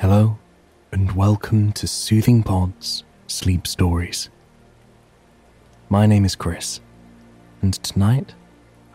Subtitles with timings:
[0.00, 0.38] Hello,
[0.92, 4.30] and welcome to Soothing Pods Sleep Stories.
[5.90, 6.80] My name is Chris,
[7.60, 8.32] and tonight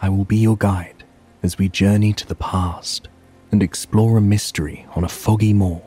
[0.02, 1.04] I will be your guide
[1.44, 3.08] as we journey to the past
[3.52, 5.84] and explore a mystery on a foggy moor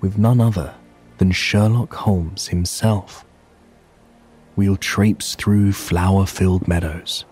[0.00, 0.76] with none other
[1.18, 3.24] than Sherlock Holmes himself.
[4.54, 7.24] We'll traipse through flower filled meadows,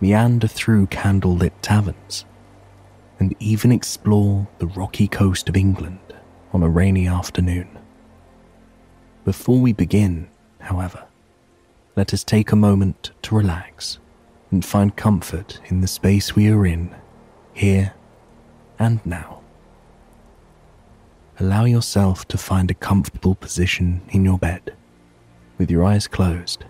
[0.00, 2.24] meander through candle lit taverns,
[3.18, 5.98] and even explore the rocky coast of England
[6.52, 7.68] on a rainy afternoon.
[9.24, 10.28] Before we begin,
[10.60, 11.04] however,
[11.96, 13.98] let us take a moment to relax
[14.50, 16.94] and find comfort in the space we are in,
[17.54, 17.94] here
[18.78, 19.40] and now.
[21.40, 24.74] Allow yourself to find a comfortable position in your bed.
[25.58, 26.64] With your eyes closed,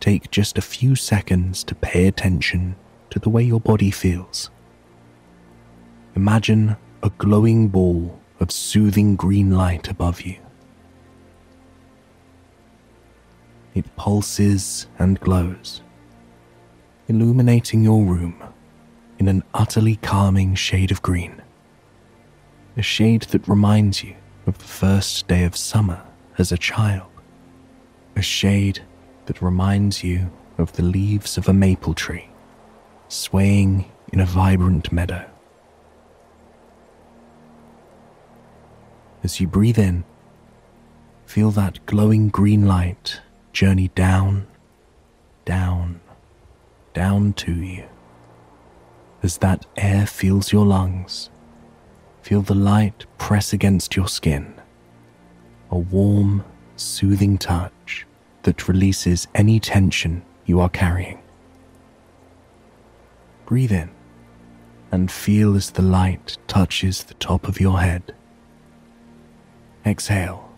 [0.00, 2.76] take just a few seconds to pay attention
[3.10, 4.50] to the way your body feels.
[6.16, 10.36] Imagine a glowing ball of soothing green light above you.
[13.74, 15.82] It pulses and glows,
[17.08, 18.42] illuminating your room
[19.18, 21.40] in an utterly calming shade of green.
[22.76, 24.14] A shade that reminds you
[24.46, 26.02] of the first day of summer
[26.38, 27.10] as a child.
[28.16, 28.80] A shade
[29.26, 32.28] that reminds you of the leaves of a maple tree
[33.08, 35.24] swaying in a vibrant meadow.
[39.24, 40.04] As you breathe in,
[41.24, 43.22] feel that glowing green light
[43.54, 44.46] journey down,
[45.46, 46.02] down,
[46.92, 47.84] down to you.
[49.22, 51.30] As that air fills your lungs,
[52.20, 54.54] feel the light press against your skin.
[55.70, 56.44] A warm,
[56.76, 58.06] soothing touch
[58.42, 61.18] that releases any tension you are carrying.
[63.46, 63.90] Breathe in
[64.92, 68.14] and feel as the light touches the top of your head
[69.86, 70.48] Exhale,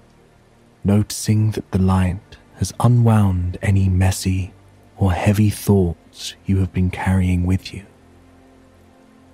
[0.84, 4.52] noticing that the light has unwound any messy
[4.96, 7.84] or heavy thoughts you have been carrying with you,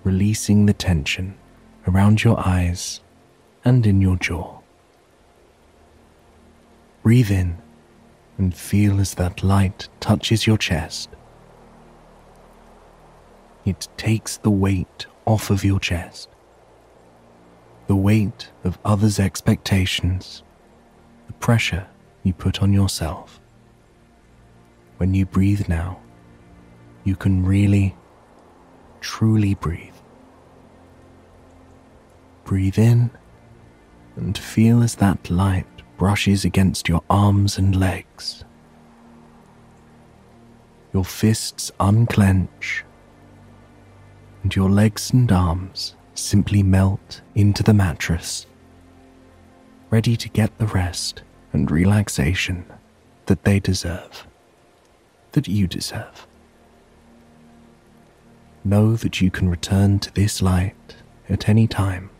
[0.03, 1.35] releasing the tension
[1.87, 3.01] around your eyes
[3.67, 4.61] and in your jaw.
[7.03, 7.59] Breathe in
[8.39, 11.11] and feel as that light touches your chest.
[13.67, 16.32] It takes the weight off of your chest
[17.87, 20.43] the weight of others' expectations,
[21.27, 21.87] the pressure
[22.23, 23.41] you put on yourself.
[24.99, 26.01] When you breathe now,
[27.05, 27.97] you can really,
[29.01, 29.95] truly breathe.
[32.45, 33.11] Breathe in
[34.17, 35.67] and feel as that light
[35.97, 38.45] brushes against your arms and legs.
[40.93, 42.85] Your fists unclench,
[44.43, 48.47] and your legs and arms simply melt into the mattress,
[49.91, 52.65] ready to get the rest and relaxation
[53.27, 54.27] that they deserve,
[55.33, 56.27] that you deserve.
[58.65, 60.97] Know that you can return to this light
[61.29, 62.11] at any time.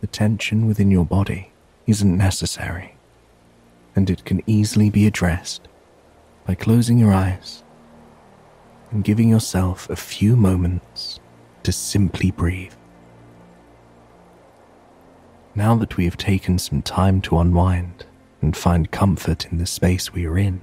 [0.00, 1.52] The tension within your body
[1.86, 2.96] isn't necessary,
[3.94, 5.68] and it can easily be addressed
[6.46, 7.62] by closing your eyes
[8.90, 11.20] and giving yourself a few moments
[11.66, 12.72] to simply breathe.
[15.56, 18.06] Now that we have taken some time to unwind
[18.40, 20.60] and find comfort in the space we are in,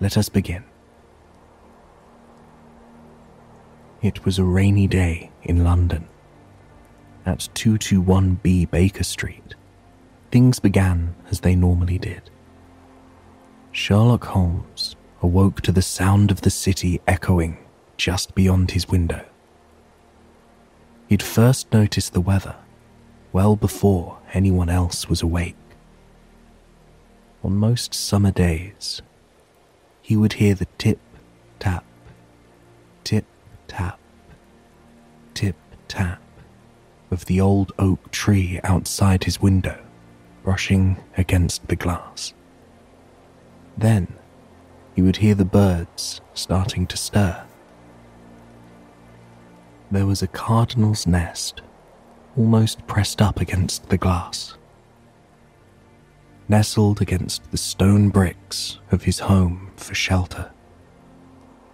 [0.00, 0.64] let us begin.
[4.02, 6.08] It was a rainy day in London.
[7.24, 9.54] At 221B Baker Street,
[10.32, 12.30] things began as they normally did.
[13.70, 17.63] Sherlock Holmes awoke to the sound of the city echoing
[17.96, 19.24] just beyond his window.
[21.08, 22.56] He'd first noticed the weather
[23.32, 25.56] well before anyone else was awake.
[27.42, 29.02] On most summer days,
[30.00, 30.98] he would hear the tip
[31.58, 31.84] tap,
[33.02, 33.24] tip
[33.68, 33.98] tap,
[35.34, 35.56] tip
[35.88, 36.20] tap
[37.10, 39.78] of the old oak tree outside his window
[40.44, 42.34] brushing against the glass.
[43.76, 44.12] Then
[44.94, 47.44] he would hear the birds starting to stir
[49.94, 51.62] there was a cardinal's nest
[52.36, 54.56] almost pressed up against the glass.
[56.48, 60.50] Nestled against the stone bricks of his home for shelter,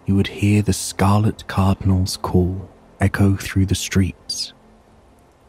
[0.05, 2.69] he would hear the scarlet cardinal's call
[2.99, 4.53] echo through the streets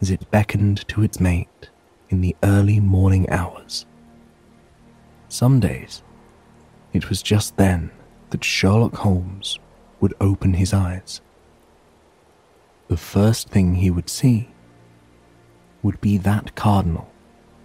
[0.00, 1.68] as it beckoned to its mate
[2.08, 3.84] in the early morning hours.
[5.28, 6.02] Some days,
[6.94, 7.90] it was just then
[8.30, 9.58] that Sherlock Holmes
[10.00, 11.20] would open his eyes
[12.92, 14.50] the first thing he would see
[15.82, 17.10] would be that cardinal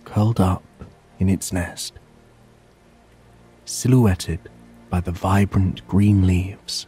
[0.05, 0.63] curled up
[1.19, 1.91] in its nest,
[3.65, 4.39] silhouetted
[4.89, 6.87] by the vibrant green leaves,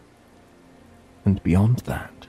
[1.26, 2.28] and beyond that,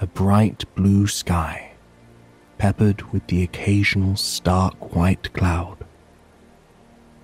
[0.00, 1.72] a bright blue sky
[2.56, 5.78] peppered with the occasional stark white cloud.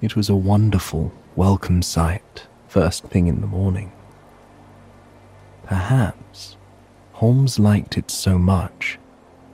[0.01, 3.93] It was a wonderful, welcome sight first thing in the morning.
[5.63, 6.58] Perhaps
[7.19, 8.97] Holmes liked it so much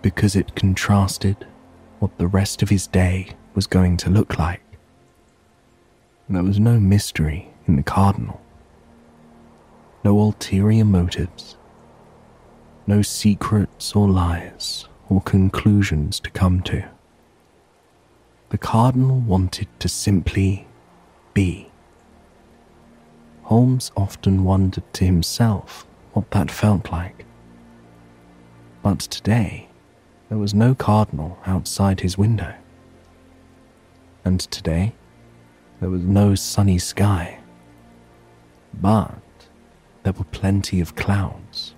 [0.02, 1.46] because it contrasted
[1.98, 4.60] what the rest of his day was going to look like.
[6.28, 8.42] There was no mystery in the Cardinal,
[10.04, 11.56] no ulterior motives,
[12.86, 16.86] no secrets or lies or conclusions to come to.
[18.50, 20.66] The Cardinal wanted to simply
[21.32, 21.70] be.
[23.44, 27.23] Holmes often wondered to himself what that felt like.
[28.84, 29.68] But today,
[30.28, 32.54] there was no cardinal outside his window.
[34.26, 34.92] And today,
[35.80, 37.38] there was no sunny sky.
[38.74, 39.22] But
[40.02, 41.74] there were plenty of clouds.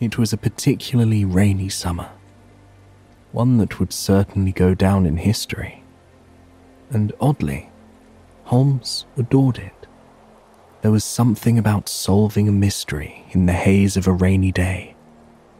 [0.00, 2.10] It was a particularly rainy summer,
[3.30, 5.84] one that would certainly go down in history.
[6.90, 7.70] And oddly,
[8.46, 9.86] Holmes adored it.
[10.84, 14.94] There was something about solving a mystery in the haze of a rainy day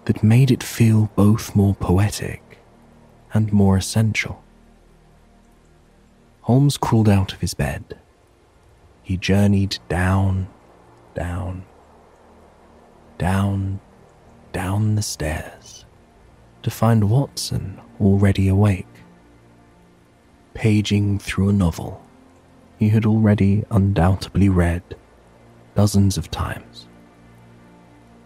[0.04, 2.58] that made it feel both more poetic
[3.32, 4.44] and more essential.
[6.42, 7.98] Holmes crawled out of his bed.
[9.02, 10.46] He journeyed down,
[11.14, 11.64] down,
[13.16, 13.80] down,
[14.52, 15.86] down the stairs
[16.62, 18.94] to find Watson already awake,
[20.52, 22.04] paging through a novel
[22.78, 24.82] he had already undoubtedly read
[25.74, 26.86] dozens of times.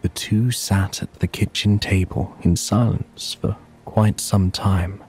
[0.03, 5.03] The two sat at the kitchen table in silence for quite some time,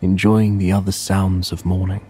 [0.00, 2.04] enjoying the other sounds of morning.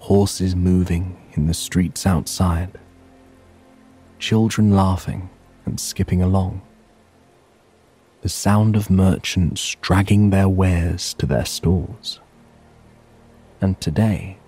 [0.00, 2.78] Horses moving in the streets outside,
[4.18, 5.30] children laughing
[5.64, 6.62] and skipping along,
[8.22, 12.20] the sound of merchants dragging their wares to their stalls.
[13.60, 14.38] And today,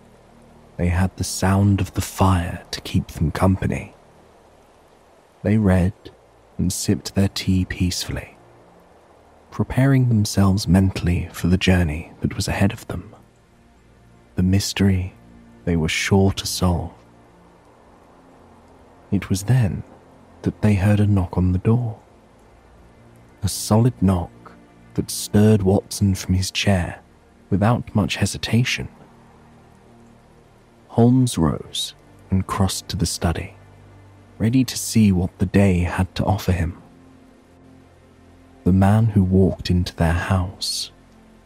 [0.78, 3.94] they had the sound of the fire to keep them company.
[5.42, 5.92] They read
[6.56, 8.36] and sipped their tea peacefully,
[9.50, 13.14] preparing themselves mentally for the journey that was ahead of them,
[14.36, 15.14] the mystery
[15.64, 16.92] they were sure to solve.
[19.10, 19.82] It was then
[20.42, 21.98] that they heard a knock on the door.
[23.42, 24.52] A solid knock
[24.94, 27.00] that stirred Watson from his chair
[27.50, 28.88] without much hesitation.
[30.98, 31.94] Holmes rose
[32.28, 33.54] and crossed to the study,
[34.36, 36.76] ready to see what the day had to offer him.
[38.64, 40.90] The man who walked into their house,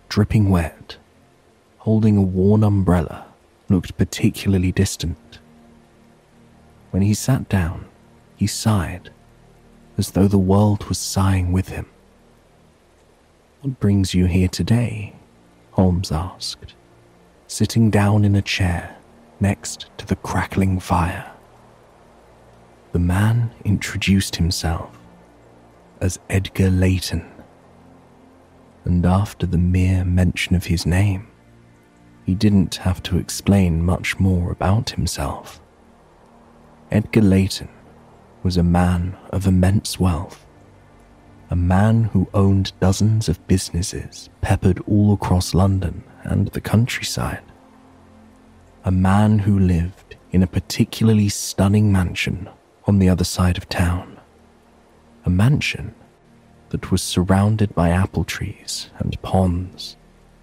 [0.09, 0.97] dripping wet,
[1.77, 3.27] holding a worn umbrella,
[3.69, 5.39] looked particularly distant.
[6.91, 7.85] When he sat down,
[8.37, 9.11] he sighed,
[9.99, 11.85] as though the world was sighing with him.
[13.61, 15.15] What brings you here today?
[15.73, 16.73] Holmes asked,
[17.47, 18.97] sitting down in a chair
[19.43, 21.31] next to the crackling fire.
[22.93, 24.97] The man introduced himself
[26.01, 27.29] as Edgar Layton,
[28.85, 31.27] and after the mere mention of his name,
[32.25, 35.61] he didn't have to explain much more about himself.
[36.93, 37.69] Edgar Layton
[38.45, 40.47] was a man of immense wealth,
[41.51, 47.43] a man who owned dozens of businesses peppered all across London and the countryside
[48.85, 52.49] a man who lived in a particularly stunning mansion
[52.87, 54.19] on the other side of town.
[55.25, 55.95] A mansion
[56.71, 59.97] that was surrounded by apple trees and ponds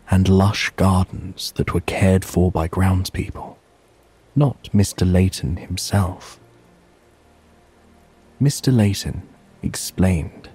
[0.10, 3.58] and lush gardens that were cared for by groundspeople,
[4.36, 5.12] not Mr.
[5.12, 6.40] Layton himself.
[8.42, 8.74] Mr.
[8.74, 9.28] Layton
[9.62, 10.50] explained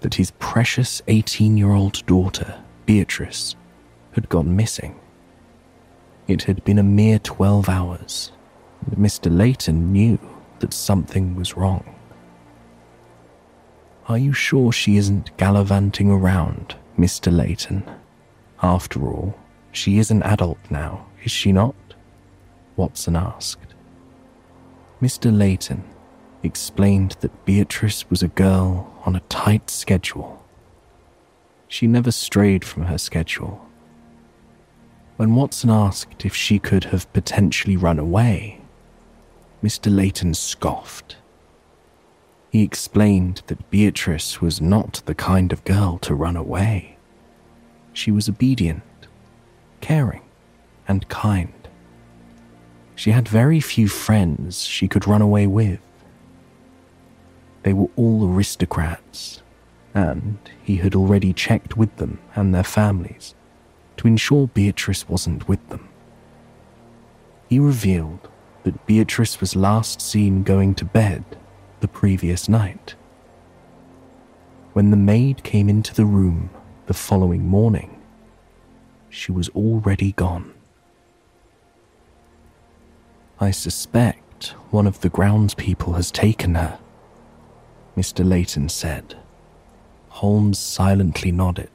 [0.00, 3.54] that his precious 18 year old daughter, Beatrice,
[4.12, 4.98] had gone missing
[6.28, 8.32] it had been a mere 12 hours,
[8.84, 9.34] and Mr.
[9.34, 10.18] Layton knew
[10.58, 11.94] that something was wrong.
[14.08, 17.34] Are you sure she isn't gallivanting around, Mr.
[17.34, 17.82] Layton?
[18.62, 19.34] After all,
[19.72, 21.74] she is an adult now, is she not?
[22.76, 23.74] Watson asked.
[25.00, 25.36] Mr.
[25.36, 25.82] Layton
[26.42, 30.44] explained that Beatrice was a girl on a tight schedule.
[31.68, 33.67] She never strayed from her schedule
[35.18, 38.60] when Watson asked if she could have potentially run away,
[39.64, 39.92] Mr.
[39.92, 41.16] Layton scoffed.
[42.50, 46.98] He explained that Beatrice was not the kind of girl to run away.
[47.92, 48.84] She was obedient,
[49.80, 50.22] caring,
[50.86, 51.68] and kind.
[52.94, 55.80] She had very few friends she could run away with.
[57.64, 59.42] They were all aristocrats,
[59.94, 63.34] and he had already checked with them and their families
[63.98, 65.88] to ensure Beatrice wasn't with them.
[67.48, 68.28] He revealed
[68.64, 71.24] that Beatrice was last seen going to bed
[71.80, 72.94] the previous night.
[74.72, 76.50] When the maid came into the room
[76.86, 78.00] the following morning,
[79.10, 80.54] she was already gone.
[83.40, 86.78] I suspect one of the groundspeople has taken her,
[87.96, 88.28] Mr.
[88.28, 89.16] Layton said.
[90.08, 91.70] Holmes silently nodded,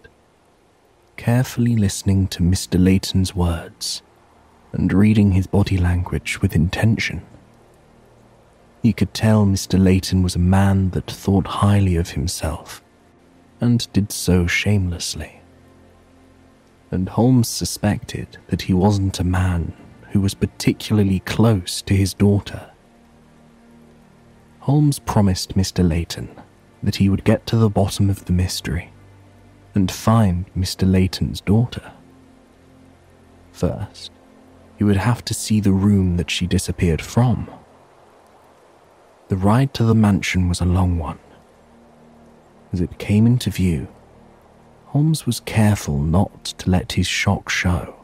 [1.18, 2.84] carefully listening to Mr.
[2.84, 4.02] Layton's words
[4.72, 7.22] and reading his body language with intention.
[8.82, 9.82] He could tell Mr.
[9.82, 12.84] Layton was a man that thought highly of himself,
[13.62, 15.40] and did so shamelessly.
[16.92, 19.74] And Holmes suspected that he wasn't a man
[20.12, 22.70] who was particularly close to his daughter.
[24.60, 25.88] Holmes promised Mr.
[25.88, 26.30] Layton
[26.82, 28.93] that he would get to the bottom of the mystery
[29.76, 30.90] and find Mr.
[30.90, 31.92] Layton's daughter.
[33.52, 34.12] First,
[34.78, 37.50] he would have to see the room that she disappeared from.
[39.30, 41.20] The ride to the mansion was a long one.
[42.72, 43.88] As it came into view,
[44.88, 47.96] Holmes was careful not to let his shock show.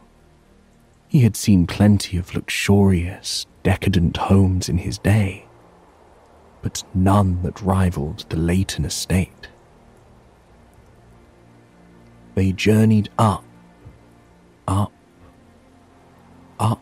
[1.08, 5.46] He had seen plenty of luxurious, decadent homes in his day,
[6.62, 9.50] but none that rivaled the Layton estate.
[12.40, 13.44] They journeyed up,
[14.66, 14.94] up,
[16.58, 16.82] up,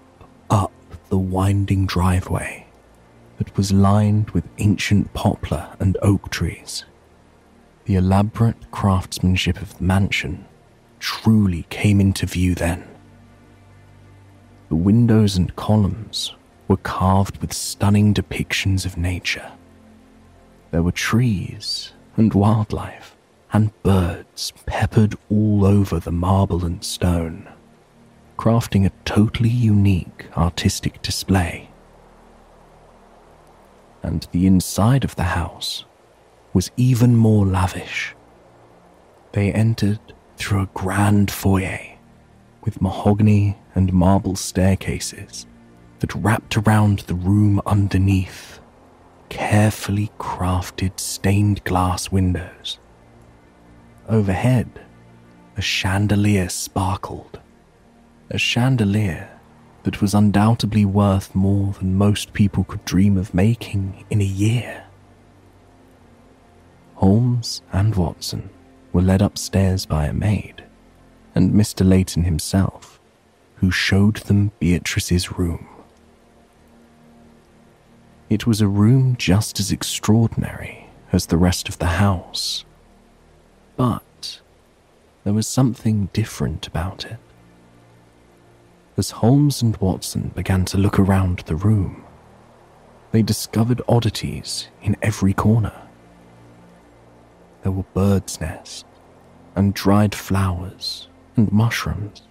[0.52, 0.72] up
[1.10, 2.68] the winding driveway
[3.40, 6.86] that was lined with ancient poplar and oak trees.
[7.86, 10.46] The elaborate craftsmanship of the mansion
[11.00, 12.88] truly came into view then.
[14.70, 16.36] The windows and columns
[16.68, 19.54] were carved with stunning depictions of nature.
[20.70, 23.17] There were trees and wildlife
[23.54, 27.48] and birds peppered all over the marble and stone,
[28.38, 31.68] crafting a totally unique artistic display
[34.08, 35.84] and the inside of the house
[36.54, 38.16] was even more lavish.
[39.34, 40.00] They entered
[40.38, 41.98] through a grand foyer
[42.64, 45.46] with mahogany and marble staircases
[46.00, 48.60] that wrapped around the room underneath,
[49.30, 52.80] carefully crafted stained glass windows.
[54.10, 54.70] Overhead,
[55.58, 57.40] a chandelier sparkled,
[58.30, 59.30] a chandelier
[59.84, 64.86] that was undoubtedly worth more than most people could dream of making in a year.
[66.96, 68.50] Holmes and Watson
[68.94, 70.64] were led upstairs by a maid,
[71.36, 71.88] and Mr.
[71.88, 73.02] Layton himself,
[73.56, 75.68] who showed them Beatrice's room.
[78.30, 82.64] It was a room just as extraordinary as the rest of the house,
[83.78, 84.42] but
[85.24, 87.20] there was something different about it
[88.98, 92.04] as Holmes and Watson began to look around the room.
[93.12, 95.74] They discovered oddities in every corner.
[97.62, 98.86] There were birds' nests
[99.56, 102.24] and dried flowers and mushrooms.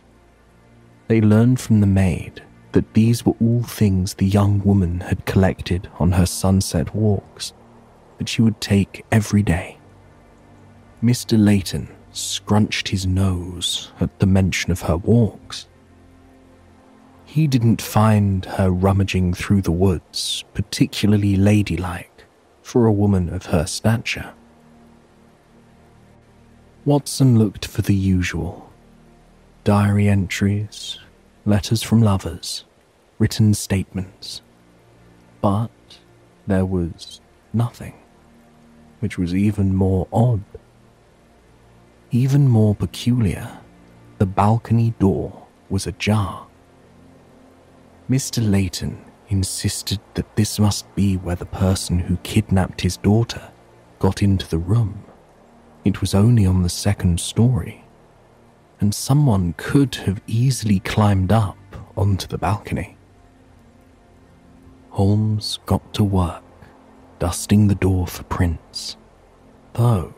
[1.07, 5.89] They learned from the maid that these were all things the young woman had collected
[6.01, 7.53] on her sunset walks
[8.19, 9.76] that she would take every day.
[11.07, 11.43] Mr.
[11.43, 15.67] Layton scrunched his nose at the mention of her walks
[17.37, 22.25] he didn't find her rummaging through the woods particularly ladylike
[22.63, 24.33] for a woman of her stature.
[26.87, 28.73] Watson looked for the usual
[29.65, 30.99] diary entries,
[31.45, 32.65] letters from lovers,
[33.19, 34.41] written statements.
[35.43, 35.99] But
[36.47, 37.21] there was
[37.53, 37.95] nothing,
[39.01, 40.43] which was even more odd.
[42.17, 43.59] Even more peculiar,
[44.17, 46.47] the balcony door was ajar.
[48.09, 48.39] Mr.
[48.51, 53.53] Layton insisted that this must be where the person who kidnapped his daughter
[53.99, 55.05] got into the room.
[55.85, 57.85] It was only on the second story,
[58.81, 61.59] and someone could have easily climbed up
[61.99, 62.97] onto the balcony.
[64.89, 66.43] Holmes got to work,
[67.19, 68.97] dusting the door for prints,
[69.75, 70.15] though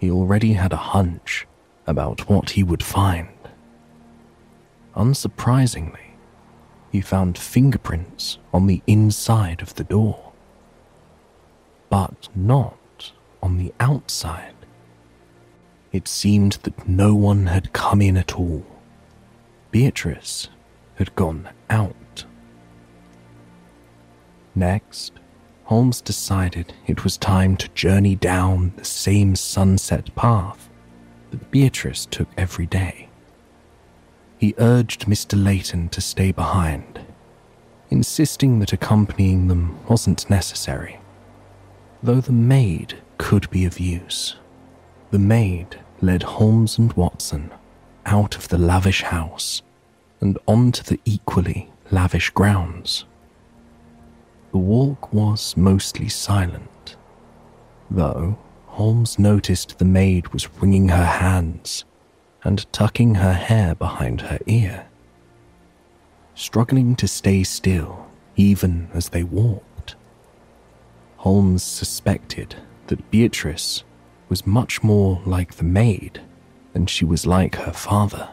[0.00, 1.46] he already had a hunch
[1.86, 3.28] about what he would find.
[4.96, 6.16] Unsurprisingly,
[6.90, 10.32] he found fingerprints on the inside of the door,
[11.90, 14.54] but not on the outside,
[15.92, 18.64] it seemed that no one had come in at all.
[19.70, 20.48] Beatrice
[20.94, 22.24] had gone out.
[24.54, 25.12] Next,
[25.70, 30.68] Holmes decided it was time to journey down the same sunset path
[31.30, 33.08] that Beatrice took every day.
[34.36, 35.40] He urged Mr.
[35.40, 36.98] Layton to stay behind,
[37.88, 40.98] insisting that accompanying them wasn't necessary,
[42.02, 44.34] though the maid could be of use.
[45.12, 47.52] The maid led Holmes and Watson
[48.04, 49.62] out of the lavish house
[50.20, 53.04] and onto the equally lavish grounds.
[54.52, 56.96] The walk was mostly silent,
[57.90, 61.84] though Holmes noticed the maid was wringing her hands
[62.42, 64.86] and tucking her hair behind her ear,
[66.34, 69.94] struggling to stay still even as they walked.
[71.18, 73.84] Holmes suspected that Beatrice
[74.28, 76.22] was much more like the maid
[76.72, 78.30] than she was like her father.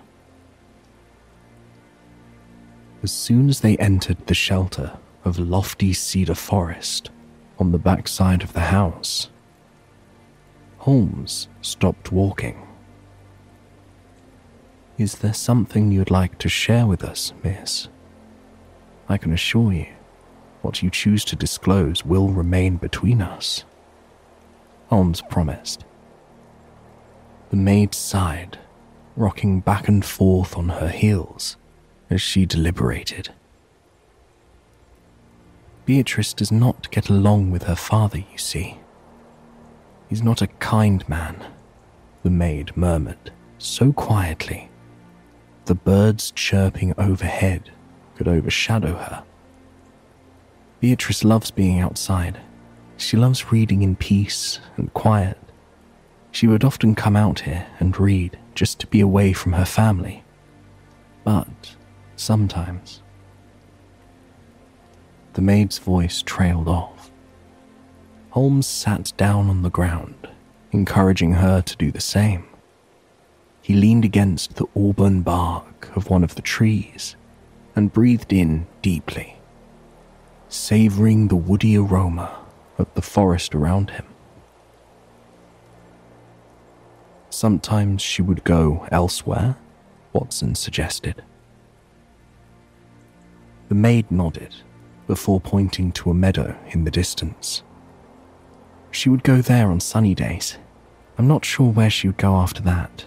[3.04, 4.98] As soon as they entered the shelter
[5.28, 7.12] of lofty cedar forest
[7.60, 9.30] on the backside of the house,
[10.80, 12.66] Holmes stopped walking.
[14.98, 17.90] Is there something you'd like to share with us, miss?
[19.10, 19.88] I can assure you,
[20.62, 23.66] what you choose to disclose will remain between us.
[24.88, 25.84] Holmes promised.
[27.50, 28.58] The maid sighed,
[29.18, 31.58] rocking back and forth on her heels
[32.10, 33.30] as she deliberated.
[35.88, 38.78] Beatrice does not get along with her father, you see.
[40.10, 41.42] He's not a kind man,
[42.24, 44.70] the maid murmured so quietly.
[45.64, 47.72] The birds chirping overhead
[48.18, 49.24] could overshadow her.
[50.82, 52.38] Beatrice loves being outside.
[52.98, 55.38] She loves reading in peace and quiet.
[56.32, 60.26] She would often come out here and read just to be away from her family.
[61.24, 61.78] But
[62.18, 63.02] sometimes,
[65.38, 67.12] the maid's voice trailed off.
[68.32, 70.28] Holmes sat down on the ground,
[70.72, 72.48] encouraging her to do the same.
[73.62, 77.16] He leaned against the auburn bark of one of the trees
[77.76, 79.38] and breathed in deeply,
[80.50, 82.40] savoring the woody aroma
[82.80, 84.08] of the forest around him.
[87.30, 89.56] Sometimes she would go elsewhere,
[90.14, 91.24] Watson suggested.
[93.70, 94.56] The maid nodded
[95.08, 97.64] before pointing to a meadow in the distance.
[98.92, 100.58] She would go there on sunny days.
[101.18, 103.06] I'm not sure where she would go after that,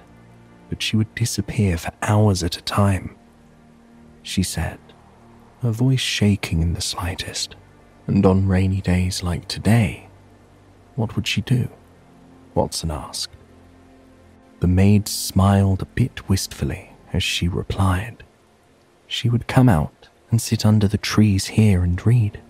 [0.69, 3.17] but she would disappear for hours at a time.
[4.23, 4.79] She said,
[5.63, 7.55] her voice shaking in the slightest.
[8.07, 10.09] And on rainy days like today,
[10.97, 11.69] what would she do?
[12.55, 13.37] Watson asked.
[14.61, 18.25] The maid smiled a bit wistfully as she replied.
[19.07, 20.00] She would come out
[20.31, 22.41] and sit under the trees here and read.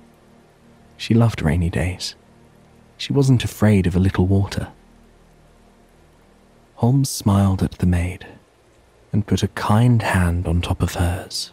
[0.97, 2.15] She loved rainy days.
[2.97, 4.69] She wasn't afraid of a little water.
[6.77, 8.27] Holmes smiled at the maid
[9.13, 11.53] and put a kind hand on top of hers.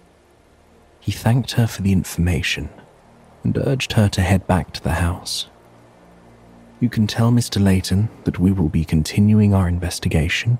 [1.00, 2.70] He thanked her for the information
[3.44, 5.48] and urged her to head back to the house.
[6.80, 7.64] You can tell Mr.
[7.64, 10.58] Layton that we will be continuing our investigation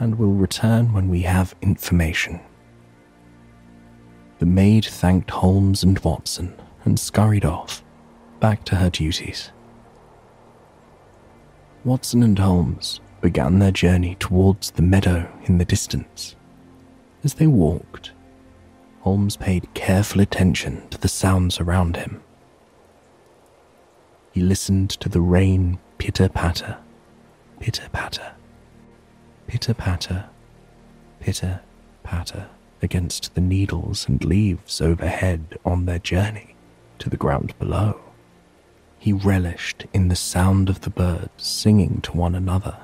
[0.00, 2.40] and will return when we have information.
[4.42, 7.84] The maid thanked Holmes and Watson and scurried off,
[8.40, 9.52] back to her duties.
[11.84, 16.34] Watson and Holmes began their journey towards the meadow in the distance.
[17.22, 18.10] As they walked,
[19.02, 22.20] Holmes paid careful attention to the sounds around him.
[24.32, 26.78] He listened to the rain pitter patter,
[27.60, 28.32] pitter patter,
[29.46, 30.24] pitter patter,
[31.20, 31.60] pitter
[32.02, 32.48] patter
[32.82, 36.56] against the needles and leaves overhead on their journey
[36.98, 38.00] to the ground below.
[38.98, 42.78] He relished in the sound of the birds singing to one another.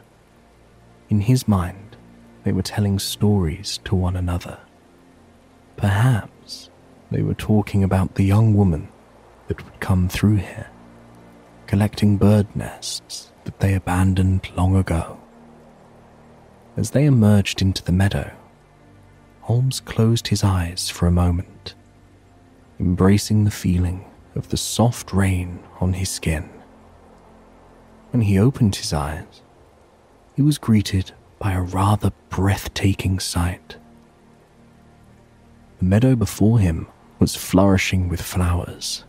[1.09, 1.97] In his mind,
[2.45, 4.59] they were telling stories to one another
[5.79, 6.71] Perhaps
[7.09, 8.89] they were talking about the young woman
[9.47, 10.67] that would come through here,
[11.69, 15.21] collecting bird nests that they abandoned long ago.
[16.77, 18.33] As they emerged into the meadow,
[19.49, 21.75] Holmes closed his eyes for a moment,
[22.79, 26.51] embracing the feeling of the soft rain on his skin.
[28.11, 29.41] When he opened his eyes,
[30.37, 33.79] he was greeted by a rather breathtaking sight.
[35.79, 36.87] The meadow before him
[37.19, 39.05] was flourishing with flowers,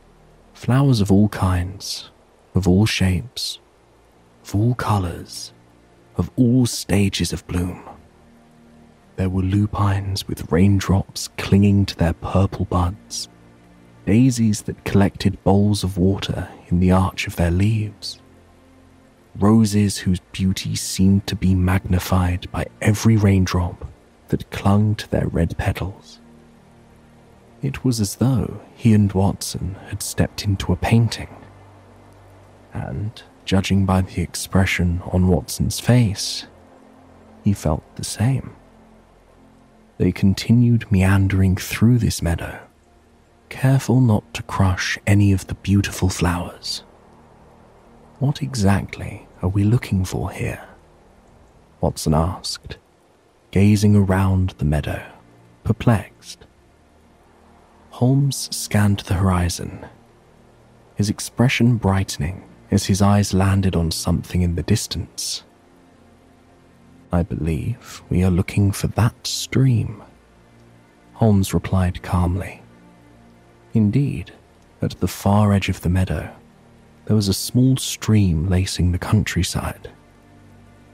[0.53, 2.11] flowers of all kinds,
[2.55, 3.59] of all shapes,
[4.45, 5.51] of all colours,
[6.15, 7.88] of all stages of bloom.
[9.19, 13.27] There were lupines with raindrops clinging to their purple buds,
[14.05, 18.21] daisies that collected bowls of water in the arch of their leaves,
[19.37, 23.91] roses whose beauty seemed to be magnified by every raindrop
[24.29, 26.21] that clung to their red petals.
[27.61, 31.35] It was as though he and Watson had stepped into a painting.
[32.73, 36.45] And, judging by the expression on Watson's face,
[37.43, 38.55] he felt the same.
[39.99, 42.61] They continued meandering through this meadow,
[43.49, 46.83] careful not to crush any of the beautiful flowers.
[48.19, 50.63] What exactly are we looking for here?
[51.81, 52.77] Watson asked,
[53.51, 55.03] gazing around the meadow,
[55.65, 56.45] perplexed.
[57.89, 59.85] Holmes scanned the horizon,
[60.95, 65.43] his expression brightening as his eyes landed on something in the distance.
[67.11, 70.03] I believe we are looking for that stream.
[71.13, 72.61] Holmes replied calmly.
[73.73, 74.31] Indeed,
[74.81, 76.29] at the far edge of the meadow,
[77.05, 79.89] there was a small stream lacing the countryside.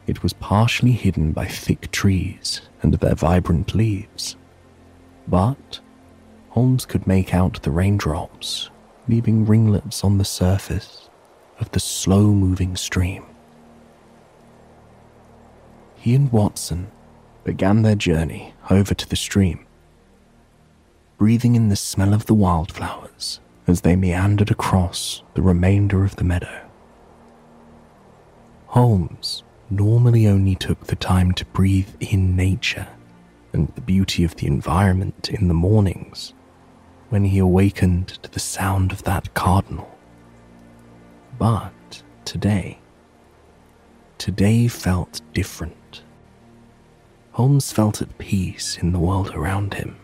[0.07, 4.35] It was partially hidden by thick trees and their vibrant leaves,
[5.27, 5.79] but
[6.49, 8.69] Holmes could make out the raindrops,
[9.09, 11.09] leaving ringlets on the surface
[11.59, 13.25] of the slow moving stream.
[16.05, 16.91] He and Watson
[17.43, 19.65] began their journey over to the stream,
[21.17, 26.23] breathing in the smell of the wildflowers as they meandered across the remainder of the
[26.23, 26.61] meadow.
[28.67, 32.87] Holmes normally only took the time to breathe in nature
[33.51, 36.35] and the beauty of the environment in the mornings
[37.09, 39.89] when he awakened to the sound of that cardinal.
[41.39, 42.77] But today,
[44.19, 45.75] today felt different.
[47.35, 49.97] Holmes felt at peace in the world around him,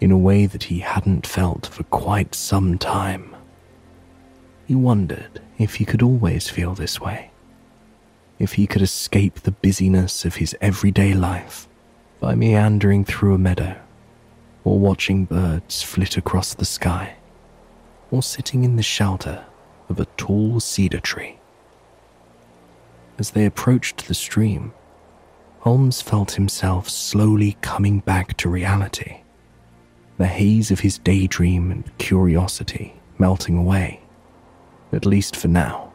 [0.00, 3.36] in a way that he hadn't felt for quite some time.
[4.66, 7.32] He wondered if he could always feel this way,
[8.38, 11.68] if he could escape the busyness of his everyday life
[12.18, 13.76] by meandering through a meadow
[14.64, 17.16] or watching birds flit across the sky,
[18.10, 19.44] or sitting in the shelter
[19.90, 21.38] of a tall cedar tree.
[23.18, 24.72] As they approached the stream,
[25.60, 29.22] Holmes felt himself slowly coming back to reality,
[30.16, 34.00] the haze of his daydream and curiosity melting away,
[34.92, 35.92] at least for now.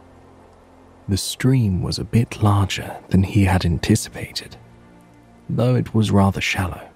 [1.08, 4.58] The stream was a bit larger than he had anticipated,
[5.50, 6.90] though it was rather shallow.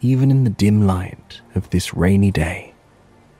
[0.00, 2.74] Even in the dim light of this rainy day,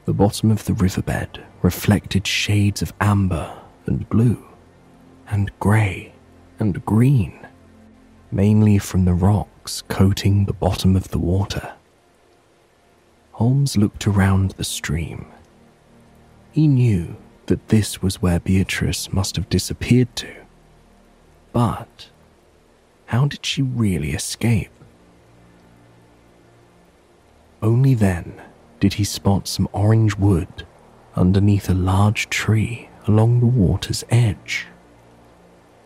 [0.07, 3.55] the bottom of the riverbed reflected shades of amber
[3.87, 4.45] and blue,
[5.31, 6.13] and grey
[6.59, 7.47] and green,
[8.31, 11.73] mainly from the rocks coating the bottom of the water.
[13.33, 15.27] Holmes looked around the stream.
[16.53, 20.35] He knew that this was where Beatrice must have disappeared to.
[21.53, 22.09] But
[23.07, 24.71] how did she really escape?
[27.63, 28.41] Only then
[28.81, 30.67] did he spot some orange wood
[31.17, 34.67] underneath a large tree along the water's edge.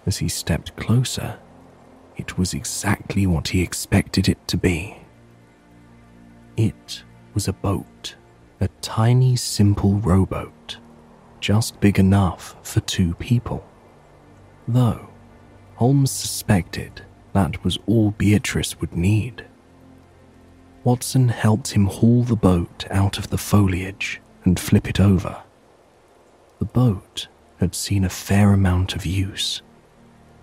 [0.04, 1.38] As he stepped closer,
[2.16, 4.96] it was exactly what he expected it to be.
[6.56, 7.02] It
[7.34, 8.16] was a boat,
[8.60, 10.78] a tiny, simple rowboat,
[11.40, 13.66] just big enough for two people.
[14.68, 15.08] Though
[15.76, 19.44] Holmes suspected that was all Beatrice would need.
[20.84, 25.42] Watson helped him haul the boat out of the foliage and flip it over.
[26.58, 29.62] The boat had seen a fair amount of use.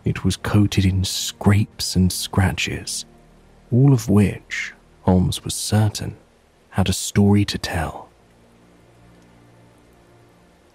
[0.05, 3.05] It was coated in scrapes and scratches,
[3.71, 6.17] all of which, Holmes was certain,
[6.71, 8.09] had a story to tell.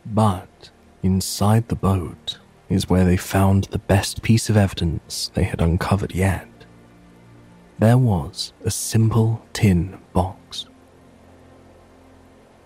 [0.04, 0.70] But
[1.02, 6.14] inside the boat is where they found the best piece of evidence they had uncovered
[6.14, 6.48] yet
[7.78, 10.66] there was a simple tin box.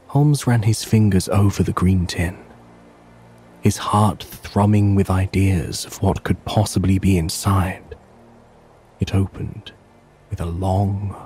[0.08, 2.36] Holmes ran his fingers over the green tin,
[3.60, 7.96] his heart thrumming with ideas of what could possibly be inside.
[9.00, 9.72] It opened
[10.30, 11.16] with a long,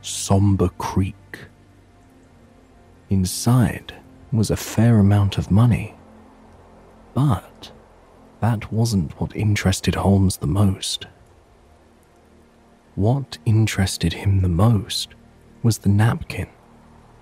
[0.00, 1.14] somber creak.
[3.10, 3.94] Inside
[4.32, 5.94] was a fair amount of money,
[7.14, 7.70] but
[8.40, 11.06] that wasn't what interested Holmes the most.
[12.94, 15.14] What interested him the most
[15.62, 16.48] was the napkin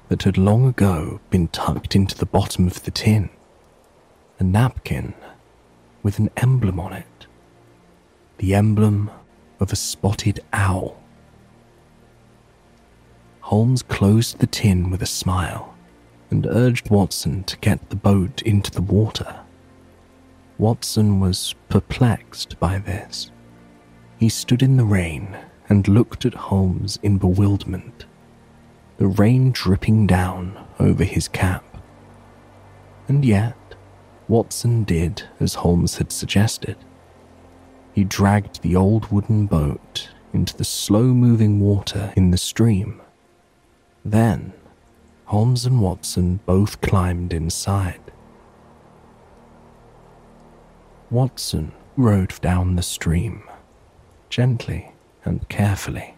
[0.09, 3.31] that had long ago been tucked into the bottom of the tin.
[4.41, 5.13] A napkin
[6.03, 7.27] with an emblem on it
[8.39, 9.11] the emblem
[9.61, 10.99] of a spotted owl.
[13.41, 15.75] Holmes closed the tin with a smile
[16.31, 19.41] and urged Watson to get the boat into the water.
[20.57, 23.31] Watson was perplexed by this.
[24.19, 25.37] He stood in the rain
[25.69, 28.07] and looked at Holmes in bewilderment,
[28.97, 31.63] the rain dripping down over his cap.
[33.07, 33.55] And yet,
[34.31, 36.77] Watson did as Holmes had suggested.
[37.93, 43.01] He dragged the old wooden boat into the slow moving water in the stream.
[44.05, 44.53] Then,
[45.25, 48.01] Holmes and Watson both climbed inside.
[51.11, 53.43] Watson rowed down the stream,
[54.29, 54.93] gently
[55.25, 56.15] and carefully.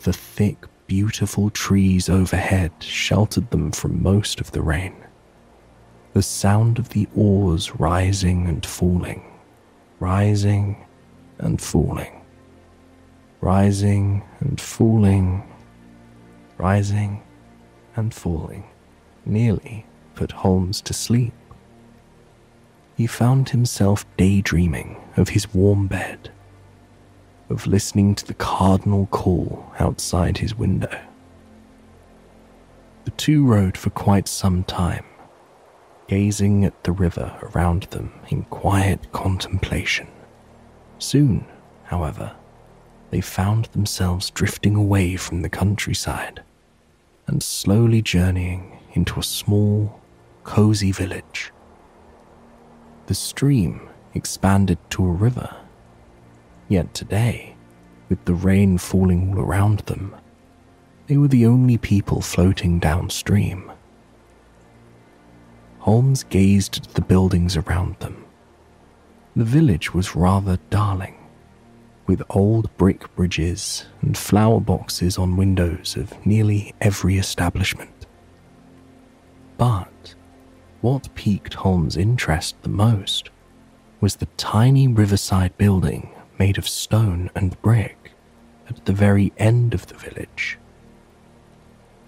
[0.00, 5.05] The thick, beautiful trees overhead sheltered them from most of the rain.
[6.16, 9.22] The sound of the oars rising and falling,
[10.00, 10.82] rising
[11.36, 12.22] and falling,
[13.42, 15.42] rising and falling,
[16.56, 17.22] rising
[17.96, 18.64] and falling,
[19.26, 21.34] nearly put Holmes to sleep.
[22.96, 26.30] He found himself daydreaming of his warm bed
[27.50, 30.98] of listening to the cardinal call outside his window.
[33.04, 35.04] The two rode for quite some time,
[36.08, 40.06] gazing at the river around them in quiet contemplation.
[40.98, 41.44] Soon,
[41.84, 42.32] however,
[43.10, 46.42] they found themselves drifting away from the countryside
[47.26, 50.00] and slowly journeying into a small,
[50.44, 51.52] cozy village.
[53.06, 55.54] The stream expanded to a river
[56.68, 57.54] Yet today,
[58.08, 60.16] with the rain falling all around them,
[61.06, 63.70] they were the only people floating downstream.
[65.86, 68.24] Holmes gazed at the buildings around them.
[69.36, 71.14] The village was rather darling,
[72.08, 78.04] with old brick bridges and flower boxes on windows of nearly every establishment.
[79.58, 80.16] But
[80.80, 83.30] what piqued Holmes' interest the most
[84.00, 88.10] was the tiny riverside building made of stone and brick
[88.68, 90.58] at the very end of the village.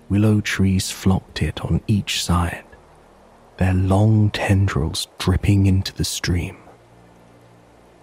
[0.08, 2.64] Willow trees flocked it on each side,
[3.58, 6.56] their long tendrils dripping into the stream.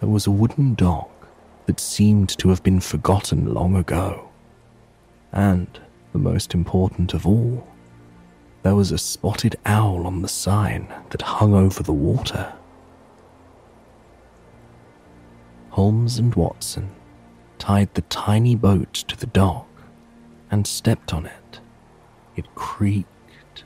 [0.01, 1.09] There was a wooden dock
[1.65, 4.29] that seemed to have been forgotten long ago.
[5.31, 5.67] And,
[6.11, 7.65] the most important of all,
[8.63, 12.53] there was a spotted owl on the sign that hung over the water.
[15.69, 16.89] Holmes and Watson
[17.59, 19.67] tied the tiny boat to the dock
[20.51, 21.59] and stepped on it.
[22.35, 23.63] It creaked,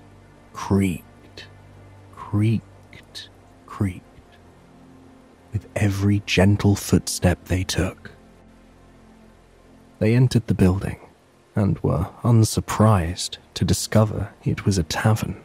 [0.54, 1.04] creaked,
[2.30, 3.30] creaked,
[3.66, 4.04] creaked
[5.52, 8.12] with every gentle footstep they took.
[9.98, 11.00] They entered the building
[11.56, 15.42] and were unsurprised to discover it was a tavern.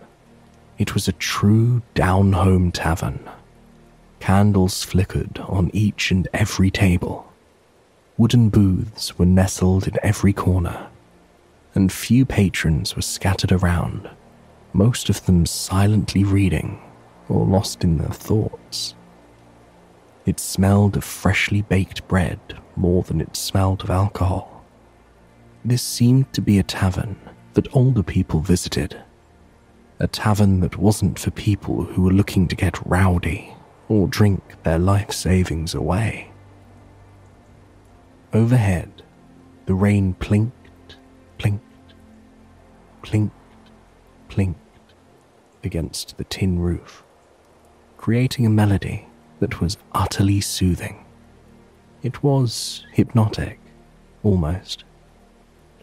[0.77, 3.31] It was a true down home tavern
[4.21, 7.31] Candles flickered on each and every table.
[8.19, 10.89] Wooden booths were nestled in every corner,
[11.75, 14.09] and few patrons were scattered around,
[14.75, 16.81] most of them silently reading
[17.29, 18.95] or lost in their thoughts.
[20.27, 22.41] It smelled of freshly baked bread
[22.75, 24.65] more than it smelled of alcohol.
[25.65, 27.17] This seemed to be a tavern
[27.55, 29.01] that older people visited,
[30.01, 33.55] a tavern that wasn't for people who were looking to get rowdy
[33.89, 36.33] or drink their life savings away.
[38.33, 39.03] Overhead,
[39.67, 40.97] the rain plinked,
[41.39, 41.61] plinked,
[43.03, 43.31] plinked,
[44.29, 44.64] plinked
[45.65, 47.03] against the tin roof,
[47.97, 49.07] creating a melody
[49.41, 51.05] that was utterly soothing.
[52.03, 53.59] It was hypnotic,
[54.23, 54.85] almost,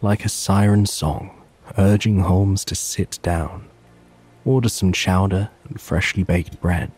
[0.00, 1.42] like a siren song
[1.78, 3.68] urging Holmes to sit down,
[4.44, 6.90] order some chowder and freshly baked bread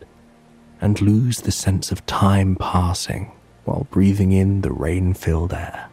[0.81, 3.31] and lose the sense of time passing
[3.63, 5.89] while breathing in the rain filled air.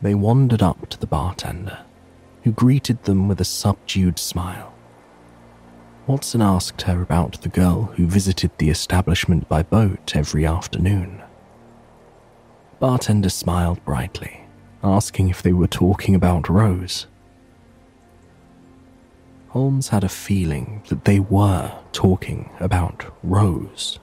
[0.00, 1.78] They wandered up to the bartender,
[2.44, 4.67] who greeted them with a subdued smile.
[6.08, 11.22] Watson asked her about the girl who visited the establishment by boat every afternoon.
[12.80, 14.40] Bartender smiled brightly,
[14.82, 17.06] asking if they were talking about Rose.
[19.48, 23.98] Holmes had a feeling that they were talking about Rose.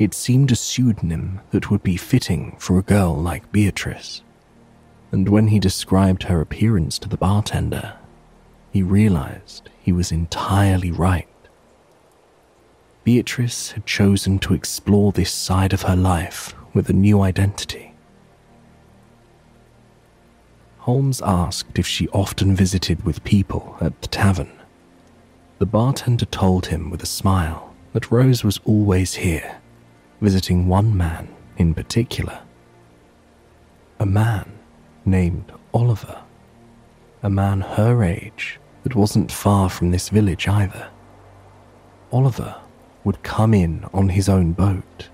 [0.00, 4.22] It seemed a pseudonym that would be fitting for a girl like Beatrice.
[5.12, 7.98] And when he described her appearance to the bartender,
[8.74, 11.28] he realized he was entirely right.
[13.04, 17.94] Beatrice had chosen to explore this side of her life with a new identity.
[20.78, 24.50] Holmes asked if she often visited with people at the tavern.
[25.60, 29.58] The bartender told him with a smile that Rose was always here,
[30.20, 32.40] visiting one man in particular.
[34.00, 34.58] A man
[35.04, 36.22] named Oliver.
[37.22, 40.88] A man her age that wasn't far from this village either.
[42.12, 42.54] Oliver
[43.02, 45.08] would come in on his own boat.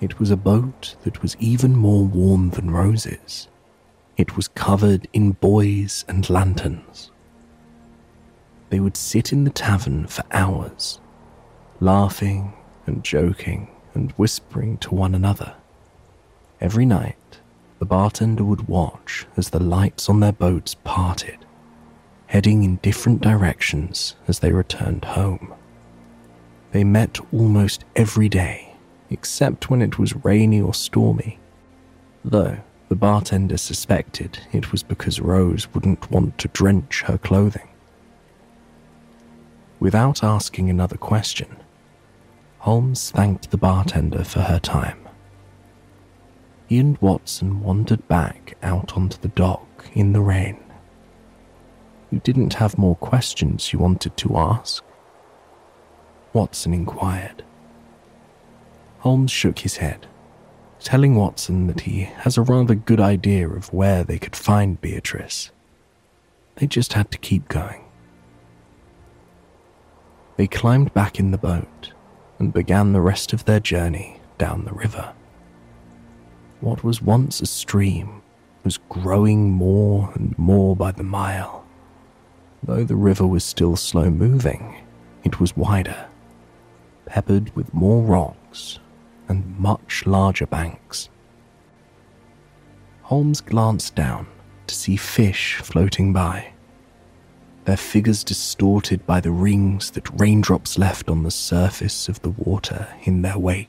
[0.00, 3.48] It was a boat that was even more warm than Rose's.
[4.16, 7.10] It was covered in buoys and lanterns.
[8.68, 11.00] They would sit in the tavern for hours,
[11.80, 12.52] laughing
[12.86, 15.54] and joking and whispering to one another.
[16.60, 17.40] Every night,
[17.78, 21.39] the bartender would watch as the lights on their boats parted,
[22.30, 25.52] heading in different directions as they returned home.
[26.70, 28.76] They met almost every day,
[29.10, 31.40] except when it was rainy or stormy,
[32.24, 37.68] though the bartender suspected it was because Rose wouldn't want to drench her clothing.
[39.80, 41.56] Without asking another question,
[42.58, 45.08] Holmes thanked the bartender for her time.
[46.68, 50.60] He and Watson wandered back out onto the dock in the rain.
[52.10, 54.84] You didn't have more questions you wanted to ask?
[56.32, 57.44] Watson inquired.
[59.00, 60.06] Holmes shook his head
[60.80, 65.50] telling Watson that he has a rather good idea of where they could find Beatrice.
[66.56, 67.84] They just had to keep going.
[70.36, 71.92] They climbed back in the boat
[72.38, 75.12] and began the rest of their journey down the river.
[76.60, 78.22] What was once a stream
[78.64, 81.59] was growing more and more by the mile.
[82.62, 84.76] Though the river was still slow moving,
[85.24, 86.08] it was wider,
[87.06, 88.78] peppered with more rocks
[89.28, 91.08] and much larger banks.
[93.02, 94.26] Holmes glanced down
[94.66, 96.52] to see fish floating by,
[97.64, 102.88] their figures distorted by the rings that raindrops left on the surface of the water
[103.02, 103.68] in their wake.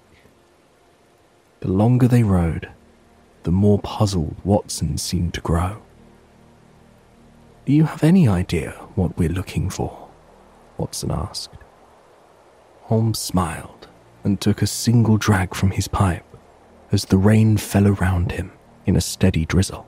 [1.59, 2.69] The longer they rode,
[3.43, 5.81] the more puzzled Watson seemed to grow.
[7.63, 10.09] Do you have any idea what we're looking for?
[10.77, 11.57] Watson asked.
[12.83, 13.87] Holmes smiled
[14.23, 16.25] and took a single drag from his pipe
[16.91, 18.51] as the rain fell around him
[18.87, 19.87] in a steady drizzle.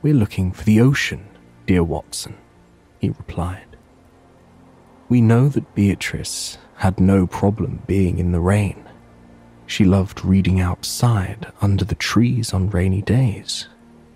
[0.00, 1.28] We're looking for the ocean,
[1.66, 2.36] dear Watson,
[2.98, 3.76] he replied.
[5.10, 8.88] We know that Beatrice had no problem being in the rain.
[9.66, 13.68] She loved reading outside under the trees on rainy days,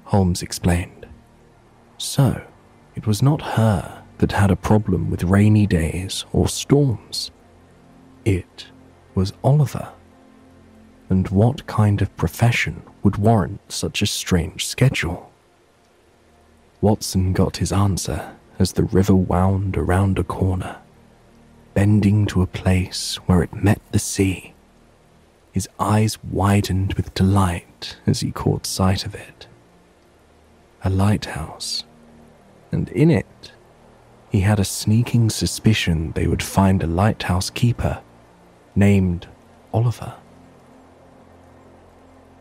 [0.05, 1.04] Holmes explained.
[1.99, 2.43] So,
[2.95, 7.31] it was not her that had a problem with rainy days or storms.
[8.25, 8.67] It
[9.15, 9.89] was Oliver.
[11.09, 15.31] And what kind of profession would warrant such a strange schedule?
[16.81, 20.77] Watson got his answer as the river wound around a corner,
[21.75, 24.55] bending to a place where it met the sea.
[25.53, 29.47] His eyes widened with delight as he caught sight of it.
[30.87, 31.85] A lighthouse,
[32.70, 33.53] and in it,
[34.31, 38.03] he had a sneaking suspicion they would find a lighthouse keeper
[38.77, 39.27] named
[39.73, 40.12] Oliver.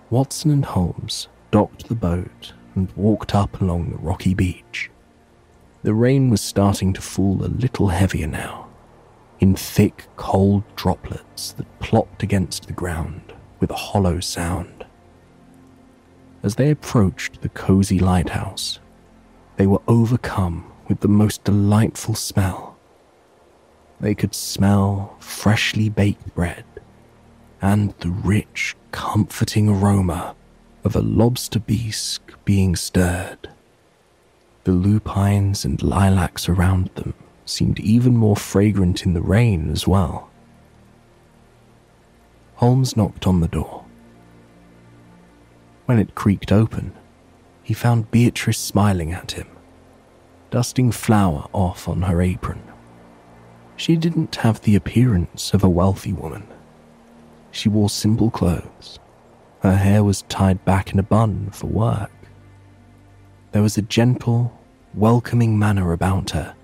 [0.09, 4.91] Watson and Holmes docked the boat and walked up along the rocky beach.
[5.83, 8.67] The rain was starting to fall a little heavier now,
[9.39, 14.82] in thick, cold droplets that plopped against the ground with a hollow sound.
[16.43, 18.79] As they approached the cozy lighthouse,
[19.55, 22.73] they were overcome with the most delightful smell
[24.03, 26.65] they could smell freshly baked bread
[27.61, 30.35] and the rich, comforting aroma
[30.83, 33.49] of a lobster bisque being stirred.
[34.65, 37.13] The lupines and lilacs around them
[37.45, 40.29] seemed even more fragrant in the rain as well.
[42.55, 43.82] Holmes knocked on the door.
[45.85, 46.93] When it creaked open,
[47.61, 49.47] he found Beatrice smiling at him,
[50.49, 52.61] dusting flour off on her apron.
[53.75, 56.47] She didn't have the appearance of a wealthy woman.
[57.51, 58.97] She wore simple clothes.
[59.61, 62.11] Her hair was tied back in a bun for work.
[63.51, 64.57] There was a gentle,
[64.93, 66.55] welcoming manner about her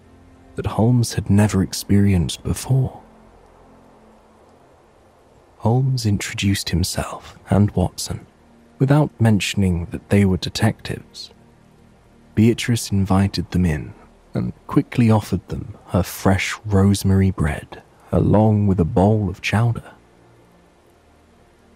[0.56, 3.02] that Holmes had never experienced before.
[5.58, 8.26] Holmes introduced himself and Watson
[8.80, 11.32] without mentioning that they were detectives.
[12.34, 13.94] Beatrice invited them in
[14.34, 19.92] and quickly offered them her fresh rosemary bread along with a bowl of chowder.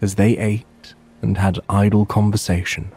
[0.01, 2.91] As they ate and had idle conversation,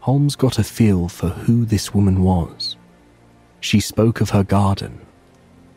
[0.00, 2.76] Holmes got a feel for who this woman was.
[3.60, 5.00] She spoke of her garden,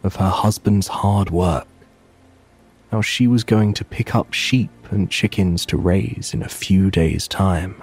[0.03, 1.67] of her husband's hard work,
[2.91, 6.91] how she was going to pick up sheep and chickens to raise in a few
[6.91, 7.81] days' time.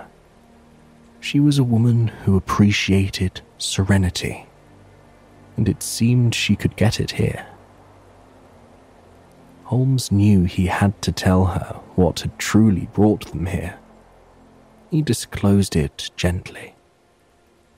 [1.21, 4.47] She was a woman who appreciated serenity,
[5.57, 7.47] and it seemed she could get it here.
[9.65, 13.79] Holmes knew he had to tell her what had truly brought them here.
[14.91, 16.75] He disclosed it gently,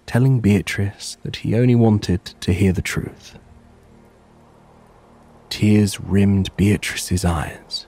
[0.06, 3.38] telling Beatrice that he only wanted to hear the truth.
[5.50, 7.86] Tears rimmed Beatrice's eyes.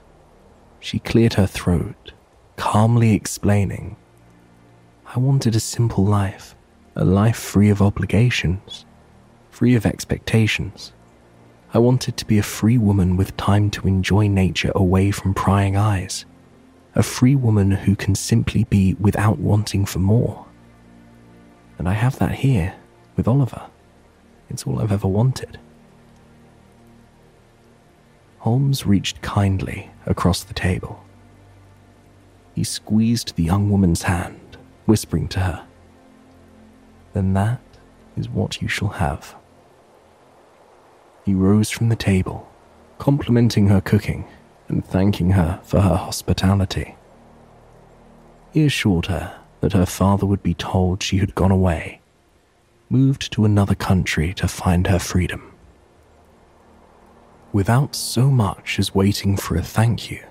[0.79, 2.11] She cleared her throat,
[2.57, 3.95] calmly explaining
[5.15, 6.55] I wanted a simple life,
[6.95, 8.85] a life free of obligations,
[9.51, 10.91] free of expectations.
[11.73, 15.77] I wanted to be a free woman with time to enjoy nature away from prying
[15.77, 16.25] eyes.
[16.95, 20.45] A free woman who can simply be without wanting for more.
[21.77, 22.73] And I have that here
[23.15, 23.63] with Oliver.
[24.49, 25.59] It's all I've ever wanted.
[28.43, 31.01] Holmes reached kindly across the table.
[32.53, 35.65] He squeezed the young woman's hand whispering to her,
[37.13, 37.61] Then that
[38.17, 39.33] is what you shall have.
[41.23, 42.51] He rose from the table,
[42.97, 44.25] complimenting her cooking
[44.67, 46.97] and thanking her for her hospitality.
[48.51, 52.01] He assured her that her father would be told she had gone away,
[52.89, 55.52] moved to another country to find her freedom.
[57.53, 60.23] Without so much as waiting for a thank you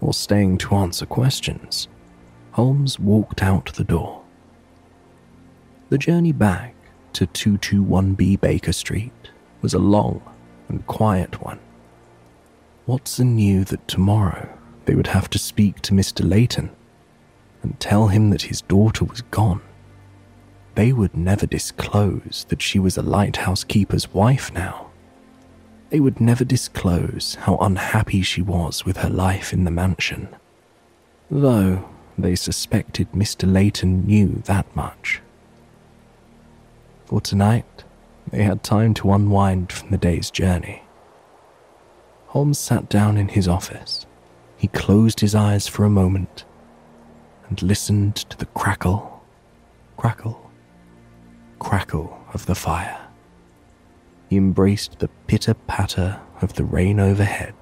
[0.00, 1.86] or staying to answer questions,
[2.52, 4.22] Holmes walked out the door.
[5.90, 6.74] The journey back
[7.12, 9.12] to 221B Baker Street
[9.60, 10.22] was a long
[10.68, 11.60] and quiet one.
[12.86, 14.48] Watson knew that tomorrow
[14.86, 16.26] they would have to speak to Mr.
[16.26, 16.70] Layton
[17.62, 19.60] and tell him that his daughter was gone.
[20.74, 24.88] They would never disclose that she was a lighthouse keeper's wife now.
[25.92, 30.28] They would never disclose how unhappy she was with her life in the mansion.
[31.30, 31.86] Though
[32.16, 33.52] they suspected Mr.
[33.52, 35.20] Layton knew that much.
[37.04, 37.84] For tonight,
[38.30, 40.82] they had time to unwind from the day's journey.
[42.28, 44.06] Holmes sat down in his office.
[44.56, 46.46] He closed his eyes for a moment
[47.50, 49.22] and listened to the crackle,
[49.98, 50.50] crackle,
[51.58, 53.01] crackle of the fire.
[54.32, 57.52] He embraced the pitter patter of the rain overhead.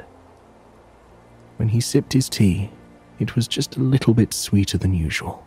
[1.56, 2.70] When he sipped his tea,
[3.18, 5.44] it was just a little bit sweeter than usual.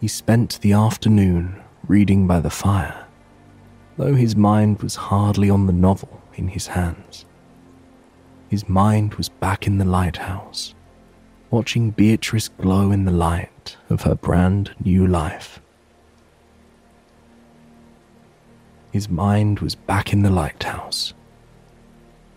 [0.00, 3.04] He spent the afternoon reading by the fire,
[3.98, 7.26] though his mind was hardly on the novel in his hands.
[8.48, 10.74] His mind was back in the lighthouse,
[11.50, 15.60] watching Beatrice glow in the light of her brand new life.
[18.94, 21.14] His mind was back in the lighthouse,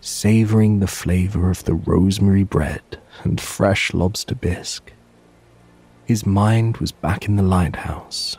[0.00, 4.92] savoring the flavor of the rosemary bread and fresh lobster bisque.
[6.04, 8.38] His mind was back in the lighthouse,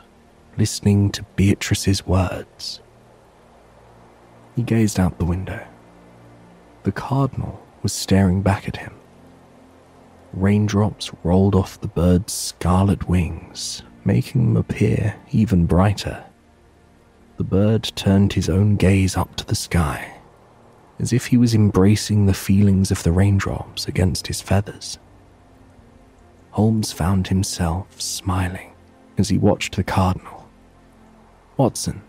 [0.58, 2.80] listening to Beatrice's words.
[4.54, 5.66] He gazed out the window.
[6.82, 8.92] The cardinal was staring back at him.
[10.34, 16.26] Raindrops rolled off the bird's scarlet wings, making them appear even brighter.
[17.40, 20.12] The bird turned his own gaze up to the sky
[20.98, 24.98] as if he was embracing the feelings of the raindrops against his feathers.
[26.50, 28.74] Holmes found himself smiling
[29.16, 30.50] as he watched the cardinal.
[31.56, 32.02] Watson,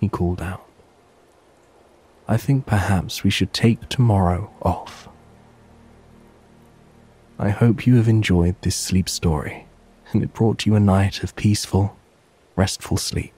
[0.00, 0.66] he called out.
[2.26, 5.08] I think perhaps we should take tomorrow off.
[7.38, 9.68] I hope you have enjoyed this sleep story
[10.12, 11.96] and it brought you a night of peaceful,
[12.56, 13.32] restful sleep.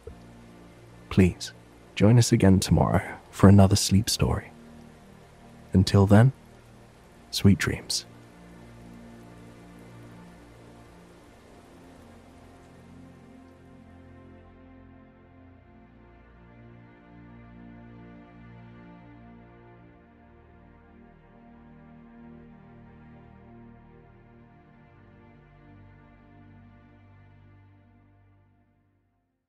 [1.11, 1.53] Please
[1.97, 4.53] join us again tomorrow for another sleep story.
[5.73, 6.33] Until then,
[7.31, 8.07] sweet dreams.